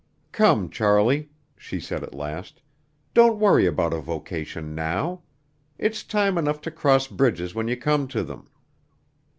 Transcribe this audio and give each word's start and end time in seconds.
"Come, 0.31 0.71
Charlie," 0.71 1.29
she 1.55 1.79
said 1.79 2.01
at 2.01 2.15
last, 2.15 2.59
"don't 3.13 3.37
worry 3.37 3.67
about 3.67 3.93
a 3.93 3.99
vocation 3.99 4.73
now. 4.73 5.21
It's 5.77 6.01
time 6.03 6.39
enough 6.39 6.59
to 6.61 6.71
cross 6.71 7.05
bridges 7.05 7.53
when 7.53 7.67
you 7.67 7.77
come 7.77 8.07
to 8.07 8.23
them. 8.23 8.49